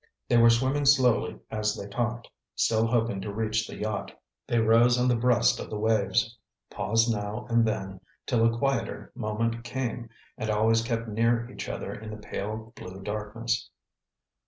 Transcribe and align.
They 0.29 0.37
were 0.37 0.49
swimming 0.49 0.85
slowly 0.85 1.37
as 1.51 1.75
they 1.75 1.87
talked, 1.87 2.27
still 2.55 2.87
hoping 2.87 3.21
to 3.21 3.31
reach 3.31 3.67
the 3.67 3.75
yacht. 3.77 4.11
They 4.47 4.57
rose 4.57 4.97
on 4.97 5.07
the 5.07 5.15
breast 5.15 5.59
of 5.59 5.69
the 5.69 5.77
waves, 5.77 6.35
paused 6.71 7.13
now 7.13 7.45
and 7.51 7.67
then 7.67 8.01
till 8.25 8.43
a 8.43 8.57
quieter 8.57 9.11
moment 9.13 9.63
came, 9.63 10.09
and 10.39 10.49
always 10.49 10.81
kept 10.81 11.07
near 11.07 11.47
each 11.51 11.69
other 11.69 11.93
in 11.93 12.09
the 12.09 12.17
pale 12.17 12.73
blue 12.75 12.99
darkness. 13.03 13.69